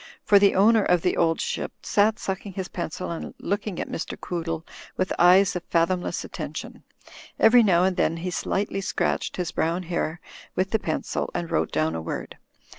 [0.23, 4.19] For the owner of "The Old Ship" sat sucking his pencil and looking at Mr.
[4.19, 4.65] Quoo dle
[4.97, 6.81] with eyes of fathomless attention.
[7.39, 10.19] Every now and then he slightly scratched his brown hair
[10.55, 12.39] with the pencil, and wrote down a word.